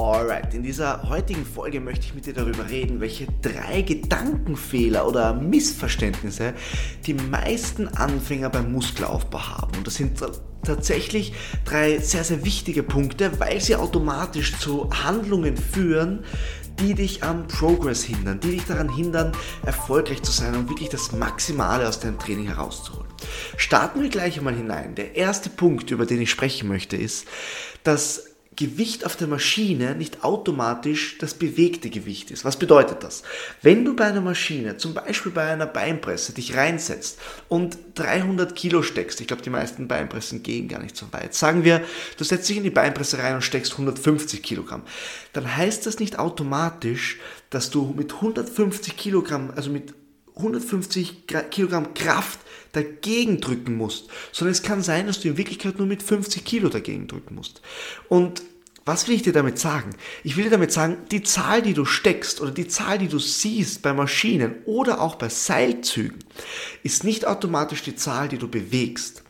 [0.00, 5.34] Alright, in dieser heutigen Folge möchte ich mit dir darüber reden, welche drei Gedankenfehler oder
[5.34, 6.54] Missverständnisse
[7.04, 9.76] die meisten Anfänger beim Muskelaufbau haben.
[9.76, 10.18] Und das sind
[10.64, 11.34] tatsächlich
[11.66, 16.24] drei sehr, sehr wichtige Punkte, weil sie automatisch zu Handlungen führen,
[16.78, 19.32] die dich am Progress hindern, die dich daran hindern,
[19.66, 23.10] erfolgreich zu sein und wirklich das Maximale aus deinem Training herauszuholen.
[23.58, 24.94] Starten wir gleich einmal hinein.
[24.94, 27.26] Der erste Punkt, über den ich sprechen möchte, ist,
[27.84, 28.29] dass
[28.60, 32.44] Gewicht auf der Maschine nicht automatisch das bewegte Gewicht ist.
[32.44, 33.22] Was bedeutet das?
[33.62, 37.18] Wenn du bei einer Maschine, zum Beispiel bei einer Beinpresse, dich reinsetzt
[37.48, 41.64] und 300 Kilo steckst, ich glaube, die meisten Beinpressen gehen gar nicht so weit, sagen
[41.64, 41.82] wir,
[42.18, 44.82] du setzt dich in die Beinpresse rein und steckst 150 Kilogramm,
[45.32, 47.18] dann heißt das nicht automatisch,
[47.48, 49.94] dass du mit 150 Kilogramm, also mit
[50.40, 52.40] 150 Kilogramm Kraft
[52.72, 56.68] dagegen drücken musst, sondern es kann sein, dass du in Wirklichkeit nur mit 50 Kilo
[56.68, 57.62] dagegen drücken musst.
[58.08, 58.42] Und
[58.84, 59.90] was will ich dir damit sagen?
[60.24, 63.18] Ich will dir damit sagen, die Zahl, die du steckst oder die Zahl, die du
[63.18, 66.18] siehst bei Maschinen oder auch bei Seilzügen,
[66.82, 69.22] ist nicht automatisch die Zahl, die du bewegst.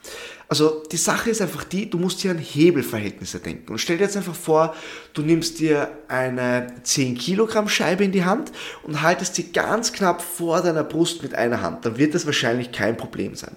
[0.51, 3.71] Also die Sache ist einfach die, du musst dir an Hebelverhältnisse denken.
[3.71, 4.75] Und stell dir jetzt einfach vor,
[5.15, 8.51] du nimmst dir eine 10 Kilogramm Scheibe in die Hand
[8.83, 11.87] und haltest sie ganz knapp vor deiner Brust mit einer Hand.
[11.87, 13.55] Dann wird das wahrscheinlich kein Problem sein.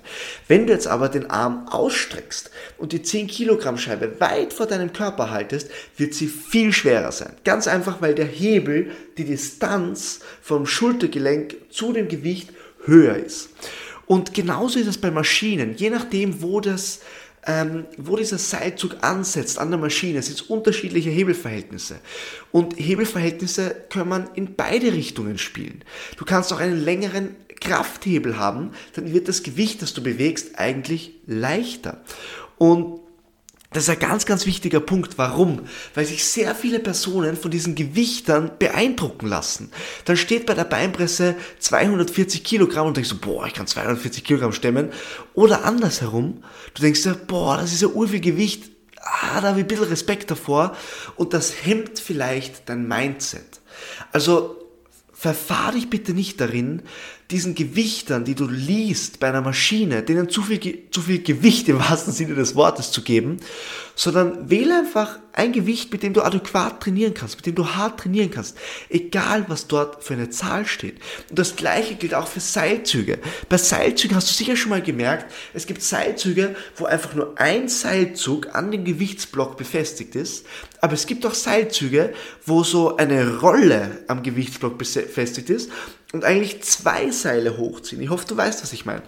[0.48, 4.94] Wenn du jetzt aber den Arm ausstreckst und die 10 Kilogramm Scheibe weit vor deinem
[4.94, 7.34] Körper haltest, wird sie viel schwerer sein.
[7.44, 12.52] Ganz einfach, weil der Hebel, die Distanz vom Schultergelenk zu dem Gewicht
[12.86, 13.50] höher ist.
[14.06, 15.76] Und genauso ist es bei Maschinen.
[15.76, 17.00] Je nachdem, wo das
[17.46, 22.00] ähm, wo dieser Seilzug ansetzt an der Maschine, sind es unterschiedliche Hebelverhältnisse.
[22.52, 25.84] Und Hebelverhältnisse kann man in beide Richtungen spielen.
[26.18, 31.14] Du kannst auch einen längeren Krafthebel haben, dann wird das Gewicht, das du bewegst, eigentlich
[31.28, 32.02] leichter.
[32.58, 33.02] Und
[33.74, 35.18] das ist ein ganz, ganz wichtiger Punkt.
[35.18, 35.62] Warum?
[35.96, 39.72] Weil sich sehr viele Personen von diesen Gewichtern beeindrucken lassen.
[40.06, 44.54] Dann steht bei der Beinpresse 240 Kilogramm und denkst so, boah, ich kann 240 Kilogramm
[44.54, 44.90] stemmen.
[45.34, 48.70] Oder andersherum, du denkst dir, boah, das ist ja urviel Gewicht.
[49.02, 50.78] Ah, da habe ich ein bisschen Respekt davor.
[51.16, 53.62] Und das hemmt vielleicht dein Mindset.
[54.12, 54.64] Also
[55.12, 56.84] verfahr dich bitte nicht darin,
[57.32, 61.80] diesen Gewichtern, die du liest bei einer Maschine, denen zu viel, zu viel Gewicht im
[61.80, 63.38] wahrsten Sinne des Wortes zu geben,
[63.96, 68.02] sondern wähle einfach ein Gewicht, mit dem du adäquat trainieren kannst, mit dem du hart
[68.02, 68.58] trainieren kannst,
[68.90, 70.96] egal was dort für eine Zahl steht.
[71.30, 73.20] Und das gleiche gilt auch für Seilzüge.
[73.50, 77.68] Bei Seilzügen hast du sicher schon mal gemerkt, es gibt Seilzüge, wo einfach nur ein
[77.68, 80.46] Seilzug an dem Gewichtsblock befestigt ist,
[80.82, 82.14] aber es gibt auch Seilzüge,
[82.46, 85.72] wo so eine Rolle am Gewichtsblock befestigt ist
[86.14, 88.02] und eigentlich zwei Seile hochziehen.
[88.02, 89.02] Ich hoffe, du weißt, was ich meine.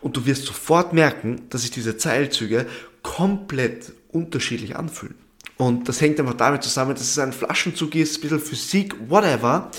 [0.00, 2.66] Und du wirst sofort merken, dass sich diese Seilzüge
[3.02, 5.14] komplett unterschiedlich anfühlen.
[5.56, 9.70] Und das hängt einfach damit zusammen, dass es ein Flaschenzug ist, ein bisschen Physik, whatever.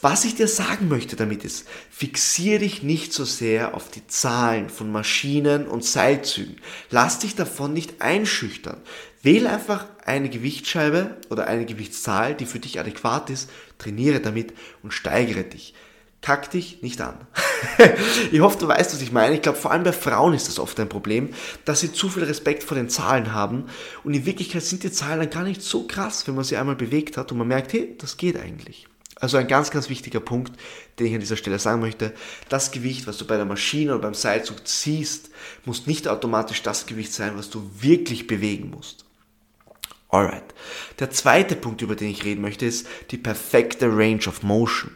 [0.00, 4.68] Was ich dir sagen möchte damit ist, fixier dich nicht so sehr auf die Zahlen
[4.68, 6.56] von Maschinen und Seilzügen.
[6.90, 8.76] Lass dich davon nicht einschüchtern.
[9.22, 14.52] Wähle einfach eine Gewichtsscheibe oder eine Gewichtszahl, die für dich adäquat ist, trainiere damit
[14.82, 15.74] und steigere dich
[16.24, 17.18] kack dich nicht an.
[18.32, 19.34] ich hoffe, du weißt, was ich meine.
[19.34, 21.34] Ich glaube, vor allem bei Frauen ist das oft ein Problem,
[21.66, 23.66] dass sie zu viel Respekt vor den Zahlen haben.
[24.04, 26.76] Und in Wirklichkeit sind die Zahlen dann gar nicht so krass, wenn man sie einmal
[26.76, 28.86] bewegt hat und man merkt, hey, das geht eigentlich.
[29.16, 30.58] Also ein ganz, ganz wichtiger Punkt,
[30.98, 32.14] den ich an dieser Stelle sagen möchte.
[32.48, 35.28] Das Gewicht, was du bei der Maschine oder beim Seilzug ziehst,
[35.66, 39.04] muss nicht automatisch das Gewicht sein, was du wirklich bewegen musst.
[40.08, 40.54] Alright.
[41.00, 44.90] Der zweite Punkt, über den ich reden möchte, ist die perfekte Range of Motion.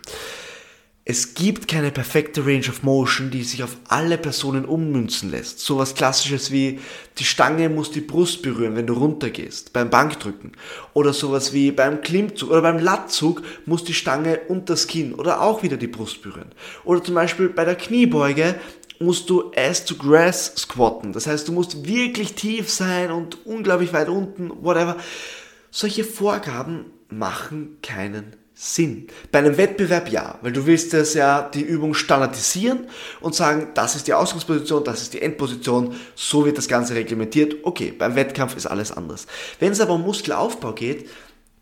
[1.10, 5.58] Es gibt keine perfekte Range of Motion, die sich auf alle Personen ummünzen lässt.
[5.58, 6.80] Sowas klassisches wie
[7.16, 10.52] die Stange muss die Brust berühren, wenn du runtergehst, beim Bankdrücken.
[10.92, 15.40] Oder sowas wie beim Klimmzug oder beim Lattzug muss die Stange unter das Kinn oder
[15.40, 16.52] auch wieder die Brust berühren.
[16.84, 18.56] Oder zum Beispiel bei der Kniebeuge
[18.98, 21.14] musst du Ass to Grass squatten.
[21.14, 24.98] Das heißt, du musst wirklich tief sein und unglaublich weit unten, whatever.
[25.70, 29.06] Solche Vorgaben machen keinen Sinn.
[29.30, 32.88] Bei einem Wettbewerb ja, weil du willst das ja die Übung standardisieren
[33.20, 37.54] und sagen, das ist die Ausgangsposition, das ist die Endposition, so wird das Ganze reglementiert.
[37.62, 39.28] Okay, beim Wettkampf ist alles anders.
[39.60, 41.08] Wenn es aber um Muskelaufbau geht,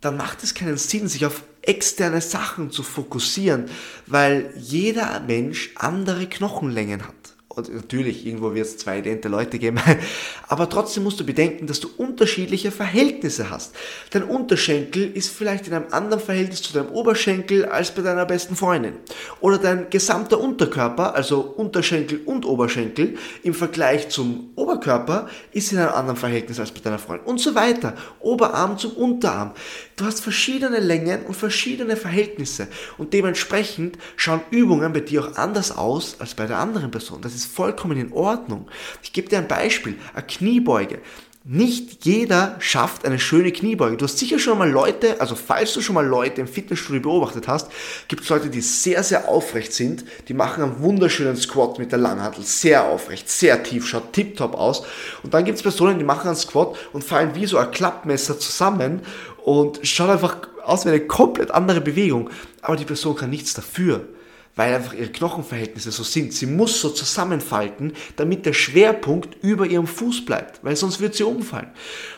[0.01, 3.67] dann macht es keinen Sinn, sich auf externe Sachen zu fokussieren,
[4.07, 7.36] weil jeder Mensch andere Knochenlängen hat.
[7.57, 9.81] Und natürlich, irgendwo wird es zwei idente Leute geben.
[10.49, 13.75] Aber trotzdem musst du bedenken, dass du unterschiedliche Verhältnisse hast.
[14.11, 18.57] Dein Unterschenkel ist vielleicht in einem anderen Verhältnis zu deinem Oberschenkel als bei deiner besten
[18.57, 18.93] Freundin.
[19.41, 25.95] Oder dein gesamter Unterkörper, also Unterschenkel und Oberschenkel, im Vergleich zum Oberkörper ist in einem
[25.95, 27.27] anderen Verhältnis als bei deiner Freundin.
[27.27, 27.95] Und so weiter.
[28.21, 29.53] Oberarm zum Unterarm.
[29.97, 32.69] Du hast verschiedene Längen und verschiedene Verhältnisse.
[32.99, 37.23] Und dementsprechend schauen Übungen bei dir auch anders aus als bei der anderen Person.
[37.23, 38.69] Das ist vollkommen in Ordnung.
[39.03, 41.01] Ich gebe dir ein Beispiel, eine Kniebeuge.
[41.49, 43.97] Nicht jeder schafft eine schöne Kniebeuge.
[43.97, 47.47] Du hast sicher schon mal Leute, also falls du schon mal Leute im Fitnessstudio beobachtet
[47.47, 47.71] hast,
[48.09, 50.05] gibt es Leute, die sehr, sehr aufrecht sind.
[50.27, 52.43] Die machen einen wunderschönen Squat mit der Langhantel.
[52.43, 54.83] Sehr aufrecht, sehr tief, schaut tiptop aus.
[55.23, 58.41] Und dann gibt es Personen, die machen einen Squat und fallen wie so ein Klappmesser
[58.41, 59.03] zusammen
[59.45, 62.29] und schaut einfach aus wie eine komplett andere Bewegung.
[62.61, 64.09] Aber die Person kann nichts dafür
[64.57, 66.33] weil einfach ihre Knochenverhältnisse so sind.
[66.33, 71.25] Sie muss so zusammenfalten, damit der Schwerpunkt über ihrem Fuß bleibt, weil sonst wird sie
[71.25, 71.71] umfallen.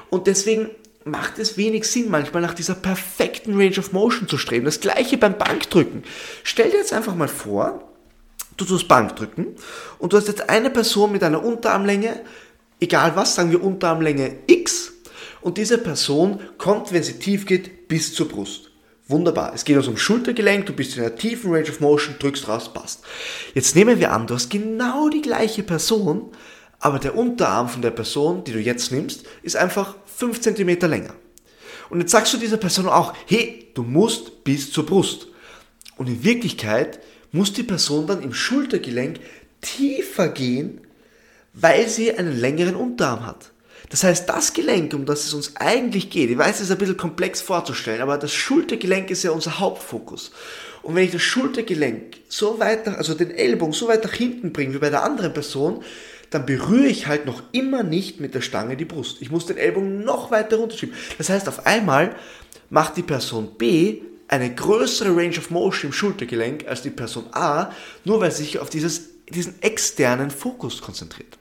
[0.09, 0.71] Und deswegen
[1.05, 4.65] macht es wenig Sinn, manchmal nach dieser perfekten Range of Motion zu streben.
[4.65, 6.05] Das gleiche beim Bankdrücken.
[6.45, 7.93] Stell dir jetzt einfach mal vor,
[8.57, 9.49] du tust Bankdrücken
[9.99, 12.21] und du hast jetzt eine Person mit einer Unterarmlänge,
[12.81, 14.93] egal was, sagen wir Unterarmlänge X,
[15.41, 18.68] und diese Person kommt, wenn sie tief geht, bis zur Brust.
[19.09, 19.55] Wunderbar.
[19.55, 22.73] Es geht also um Schultergelenk, du bist in einer tiefen Range of Motion, drückst raus,
[22.73, 23.03] passt.
[23.55, 26.31] Jetzt nehmen wir an, du hast genau die gleiche Person,
[26.79, 31.15] aber der Unterarm von der Person, die du jetzt nimmst, ist einfach 5 cm länger.
[31.89, 35.29] Und jetzt sagst du dieser Person auch, hey, du musst bis zur Brust.
[35.97, 37.01] Und in Wirklichkeit
[37.33, 39.21] muss die Person dann im Schultergelenk
[39.63, 40.83] tiefer gehen,
[41.55, 43.53] weil sie einen längeren Unterarm hat.
[43.91, 46.79] Das heißt, das Gelenk, um das es uns eigentlich geht, ich weiß, es ist ein
[46.79, 50.31] bisschen komplex vorzustellen, aber das Schultergelenk ist ja unser Hauptfokus.
[50.83, 54.53] Und wenn ich das Schultergelenk so weit nach, also den Ellbogen so weit nach hinten
[54.53, 55.83] bringe wie bei der anderen Person,
[56.31, 59.19] dann berühre ich halt noch immer nicht mit der Stange die Brust.
[59.21, 60.95] Ich muss den Ellbogen noch weiter runterschieben.
[61.17, 62.15] Das heißt, auf einmal
[62.71, 67.73] macht die Person B eine größere Range of Motion im Schultergelenk als die Person A,
[68.05, 71.38] nur weil sie sich auf dieses, diesen externen Fokus konzentriert.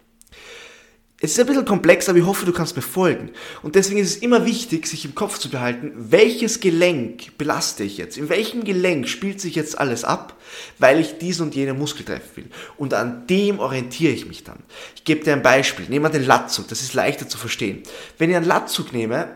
[1.20, 3.32] Es ist ein bisschen komplex, aber ich hoffe, du kannst mir folgen.
[3.64, 7.98] Und deswegen ist es immer wichtig, sich im Kopf zu behalten, welches Gelenk belaste ich
[7.98, 8.18] jetzt?
[8.18, 10.36] In welchem Gelenk spielt sich jetzt alles ab,
[10.78, 12.46] weil ich diesen und jenen Muskel treffen will?
[12.78, 14.60] Und an dem orientiere ich mich dann.
[14.96, 15.88] Ich gebe dir ein Beispiel.
[15.90, 17.82] Nehmen wir den Latzug, das ist leichter zu verstehen.
[18.20, 19.30] Wenn ich einen Latzug nehme,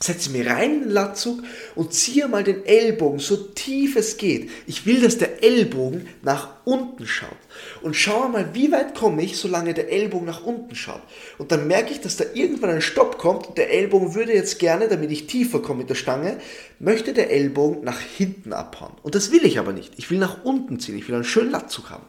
[0.00, 1.40] setze mir rein in den Latzug
[1.76, 4.50] und ziehe mal den Ellbogen so tief es geht.
[4.66, 7.30] Ich will, dass der Ellbogen nach unten schaut.
[7.80, 11.00] Und schaue mal, wie weit komme ich, solange der Ellbogen nach unten schaut.
[11.38, 14.58] Und dann merke ich, dass da irgendwann ein Stopp kommt und der Ellbogen würde jetzt
[14.58, 16.38] gerne, damit ich tiefer komme mit der Stange,
[16.80, 18.94] möchte der Ellbogen nach hinten abhauen.
[19.04, 19.92] Und das will ich aber nicht.
[19.96, 20.98] Ich will nach unten ziehen.
[20.98, 22.02] Ich will einen schönen Latzug haben.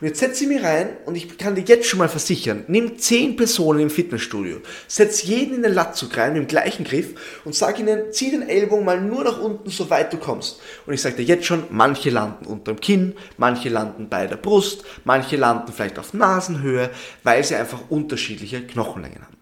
[0.00, 2.98] Und jetzt setze ich mich rein und ich kann dir jetzt schon mal versichern, nimm
[2.98, 4.58] zehn Personen im Fitnessstudio,
[4.88, 7.14] setz jeden in den Latzug rein mit dem gleichen Griff
[7.44, 10.60] und sag ihnen, zieh den Ellbogen mal nur nach unten, so weit du kommst.
[10.86, 14.36] Und ich sage dir jetzt schon, manche landen unter dem Kinn, manche landen bei der
[14.36, 16.90] Brust, manche landen vielleicht auf Nasenhöhe,
[17.22, 19.36] weil sie einfach unterschiedliche Knochenlängen haben.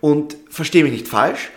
[0.00, 1.50] Und verstehe mich nicht falsch,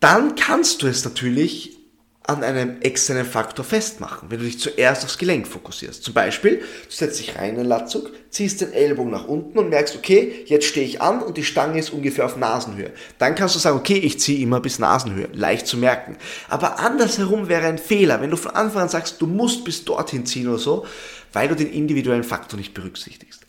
[0.00, 1.78] dann kannst du es natürlich
[2.26, 6.02] an einem externen Faktor festmachen, wenn du dich zuerst aufs Gelenk fokussierst.
[6.02, 9.68] Zum Beispiel, du setzt dich rein in den Latzug, ziehst den Ellbogen nach unten und
[9.68, 12.92] merkst, okay, jetzt stehe ich an und die Stange ist ungefähr auf Nasenhöhe.
[13.18, 15.28] Dann kannst du sagen, okay, ich ziehe immer bis Nasenhöhe.
[15.34, 16.16] Leicht zu merken.
[16.48, 20.24] Aber andersherum wäre ein Fehler, wenn du von Anfang an sagst, du musst bis dorthin
[20.24, 20.86] ziehen oder so,
[21.34, 23.44] weil du den individuellen Faktor nicht berücksichtigst.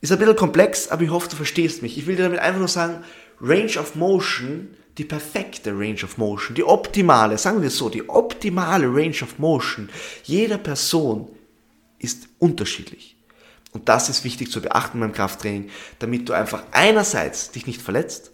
[0.00, 1.96] Ist ein bisschen komplex, aber ich hoffe, du verstehst mich.
[1.96, 3.04] Ich will dir damit einfach nur sagen,
[3.40, 8.86] Range of Motion die perfekte Range of Motion, die optimale, sagen wir so, die optimale
[8.86, 9.88] Range of Motion
[10.24, 11.28] jeder Person
[11.98, 13.16] ist unterschiedlich.
[13.72, 18.30] Und das ist wichtig zu beachten beim Krafttraining, damit du einfach einerseits dich nicht verletzt,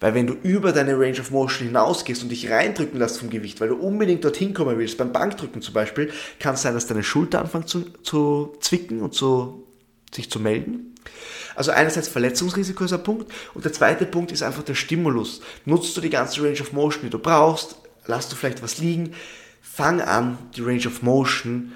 [0.00, 3.60] weil wenn du über deine Range of Motion hinausgehst und dich reindrücken lässt vom Gewicht,
[3.60, 7.04] weil du unbedingt dorthin kommen willst, beim Bankdrücken zum Beispiel, kann es sein, dass deine
[7.04, 9.66] Schulter anfängt zu, zu zwicken und zu,
[10.14, 10.94] sich zu melden.
[11.54, 15.40] Also einerseits Verletzungsrisiko ist ein Punkt und der zweite Punkt ist einfach der Stimulus.
[15.64, 17.76] Nutzt du die ganze Range of Motion, die du brauchst,
[18.06, 19.14] lass du vielleicht was liegen,
[19.60, 21.72] fang an, die Range of Motion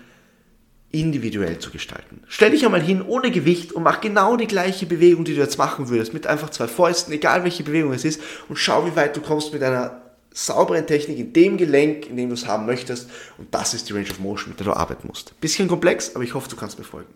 [0.90, 2.22] individuell zu gestalten.
[2.28, 5.58] Stell dich einmal hin ohne Gewicht und mach genau die gleiche Bewegung, die du jetzt
[5.58, 9.16] machen würdest, mit einfach zwei Fäusten, egal welche Bewegung es ist, und schau, wie weit
[9.16, 13.08] du kommst mit einer sauberen Technik in dem Gelenk, in dem du es haben möchtest.
[13.38, 15.38] Und das ist die Range of Motion, mit der du arbeiten musst.
[15.40, 17.12] Bisschen komplex, aber ich hoffe, du kannst mir folgen.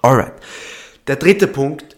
[0.00, 0.34] Alright.
[1.06, 1.96] Der dritte Punkt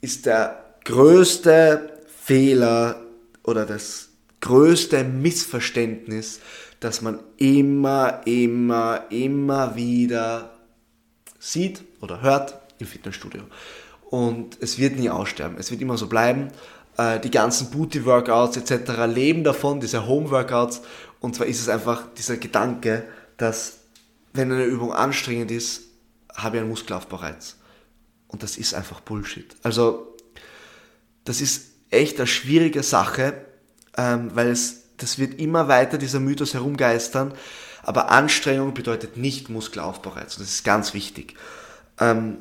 [0.00, 3.02] ist der größte Fehler
[3.42, 4.08] oder das
[4.40, 6.40] größte Missverständnis,
[6.80, 10.56] das man immer, immer, immer wieder
[11.38, 13.42] sieht oder hört im Fitnessstudio.
[14.10, 15.56] Und es wird nie aussterben.
[15.58, 16.48] Es wird immer so bleiben.
[16.96, 19.06] Äh, die ganzen Booty-Workouts etc.
[19.06, 20.82] leben davon, diese Home-Workouts.
[21.20, 23.04] Und zwar ist es einfach dieser Gedanke,
[23.36, 23.78] dass
[24.32, 25.85] wenn eine Übung anstrengend ist,
[26.36, 27.56] habe ich einen Muskelaufbaureiz.
[28.28, 29.56] Und das ist einfach Bullshit.
[29.62, 30.16] Also,
[31.24, 33.34] das ist echt eine schwierige Sache,
[33.96, 37.34] ähm, weil es, das wird immer weiter dieser Mythos herumgeistern.
[37.82, 40.34] Aber Anstrengung bedeutet nicht Muskelaufbaureiz.
[40.34, 41.34] Und das ist ganz wichtig.
[42.00, 42.38] Ähm,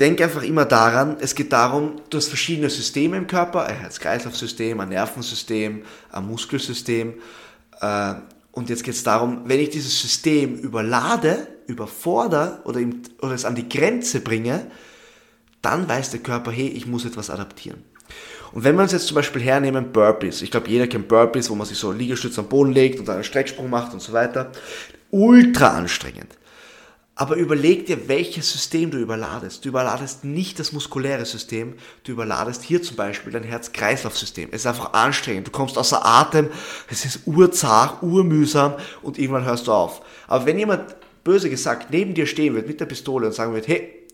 [0.00, 4.80] denk einfach immer daran, es geht darum, du hast verschiedene Systeme im Körper, ein Herz-Kreislauf-System,
[4.80, 7.14] ein Nervensystem, ein Muskelsystem.
[7.80, 8.14] Äh,
[8.56, 12.80] und jetzt geht es darum, wenn ich dieses System überlade, überfordere oder,
[13.20, 14.70] oder es an die Grenze bringe,
[15.60, 17.84] dann weiß der Körper, hey, ich muss etwas adaptieren.
[18.52, 21.54] Und wenn wir uns jetzt zum Beispiel hernehmen, Burpees, ich glaube, jeder kennt Burpees, wo
[21.54, 24.50] man sich so Liegestütze am Boden legt und dann einen Strecksprung macht und so weiter,
[25.10, 26.32] ultra anstrengend.
[27.18, 29.64] Aber überleg dir, welches System du überladest.
[29.64, 34.50] Du überladest nicht das muskuläre System, du überladest hier zum Beispiel dein Herz-Kreislauf-System.
[34.52, 36.50] Es ist einfach anstrengend, du kommst außer Atem,
[36.90, 40.02] es ist urzart, urmühsam und irgendwann hörst du auf.
[40.28, 40.94] Aber wenn jemand,
[41.24, 44.06] böse gesagt, neben dir stehen wird mit der Pistole und sagen wird, hey,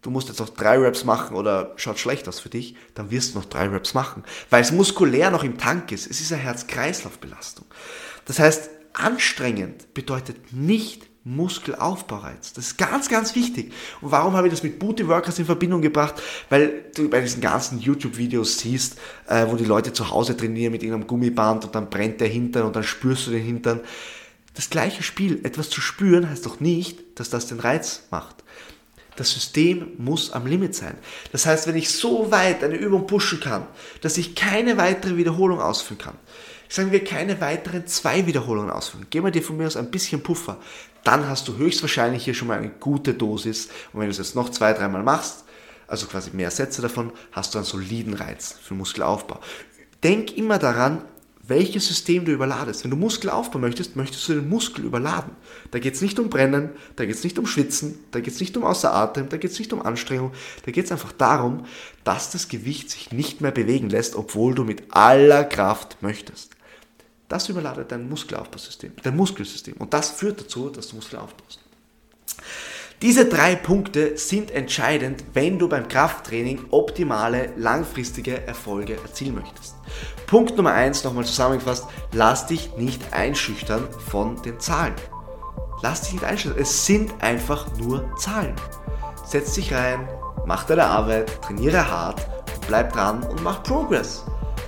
[0.00, 3.34] du musst jetzt noch drei Raps machen oder schaut schlecht aus für dich, dann wirst
[3.34, 6.10] du noch drei Raps machen, weil es muskulär noch im Tank ist.
[6.10, 7.66] Es ist eine Herz-Kreislauf-Belastung.
[8.24, 12.54] Das heißt, anstrengend bedeutet nicht Muskelaufbaureiz.
[12.54, 13.72] Das ist ganz, ganz wichtig.
[14.00, 16.14] Und warum habe ich das mit Booty Workers in Verbindung gebracht?
[16.48, 18.96] Weil du bei diesen ganzen YouTube-Videos siehst,
[19.28, 22.64] äh, wo die Leute zu Hause trainieren mit irgendeinem Gummiband und dann brennt der Hintern
[22.64, 23.80] und dann spürst du den Hintern.
[24.54, 28.36] Das gleiche Spiel, etwas zu spüren, heißt doch nicht, dass das den Reiz macht.
[29.16, 30.96] Das System muss am Limit sein.
[31.32, 33.66] Das heißt, wenn ich so weit eine Übung pushen kann,
[34.00, 36.14] dass ich keine weitere Wiederholung ausführen kann,
[36.70, 40.22] sagen wir keine weiteren zwei Wiederholungen ausführen, geben wir dir von mir aus ein bisschen
[40.22, 40.58] Puffer,
[41.04, 43.68] dann hast du höchstwahrscheinlich hier schon mal eine gute Dosis.
[43.92, 45.44] Und wenn du es jetzt noch zwei, dreimal machst,
[45.86, 49.40] also quasi mehr Sätze davon, hast du einen soliden Reiz für Muskelaufbau.
[50.02, 51.02] Denk immer daran,
[51.50, 52.84] welches System du überladest.
[52.84, 55.32] Wenn du Muskelaufbau möchtest, möchtest du den Muskel überladen.
[55.72, 58.40] Da geht es nicht um Brennen, da geht es nicht um Schwitzen, da geht es
[58.40, 60.32] nicht um außer Atem, da geht es nicht um Anstrengung,
[60.64, 61.66] da geht es einfach darum,
[62.04, 66.52] dass das Gewicht sich nicht mehr bewegen lässt, obwohl du mit aller Kraft möchtest.
[67.30, 69.74] Das überladet dein Muskelaufbausystem, dein Muskelsystem.
[69.78, 71.60] Und das führt dazu, dass du Muskel aufbaust.
[73.02, 79.76] Diese drei Punkte sind entscheidend, wenn du beim Krafttraining optimale, langfristige Erfolge erzielen möchtest.
[80.26, 84.94] Punkt Nummer eins nochmal zusammengefasst, lass dich nicht einschüchtern von den Zahlen.
[85.82, 88.56] Lass dich nicht einschüchtern, es sind einfach nur Zahlen.
[89.24, 90.08] Setz dich rein,
[90.46, 92.26] mach deine Arbeit, trainiere hart,
[92.66, 94.24] bleib dran und mach Progress.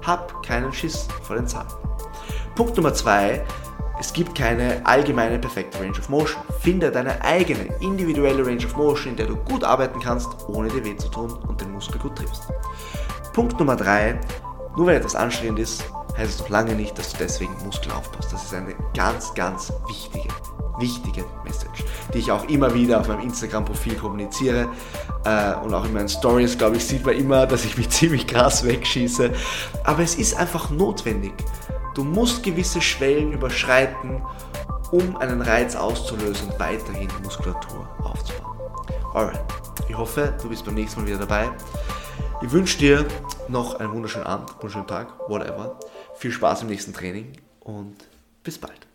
[0.07, 1.91] Hab keinen Schiss vor den Zahlen.
[2.54, 3.44] Punkt Nummer zwei,
[3.99, 6.42] es gibt keine allgemeine perfekte Range of Motion.
[6.61, 10.85] Finde deine eigene individuelle Range of Motion, in der du gut arbeiten kannst, ohne dir
[10.85, 12.49] weh zu tun und den Muskel gut triffst.
[13.32, 14.21] Punkt Nummer drei,
[14.76, 15.85] nur weil etwas anstrengend ist,
[16.16, 18.32] heißt es noch lange nicht, dass du deswegen Muskel aufpasst.
[18.32, 20.28] Das ist eine ganz, ganz wichtige,
[20.78, 24.68] wichtige Message, die ich auch immer wieder auf meinem Instagram-Profil kommuniziere.
[25.25, 28.26] Äh, und auch in meinen Stories, glaube ich, sieht man immer, dass ich mich ziemlich
[28.26, 29.30] krass wegschieße.
[29.85, 31.32] Aber es ist einfach notwendig.
[31.94, 34.22] Du musst gewisse Schwellen überschreiten,
[34.90, 38.58] um einen Reiz auszulösen und weiterhin Muskulatur aufzubauen.
[39.14, 39.40] Alright,
[39.88, 41.50] ich hoffe, du bist beim nächsten Mal wieder dabei.
[42.40, 43.06] Ich wünsche dir
[43.49, 45.78] noch einen wunderschönen Abend, wunderschönen Tag, whatever.
[46.14, 47.96] Viel Spaß im nächsten Training und
[48.42, 48.87] bis bald.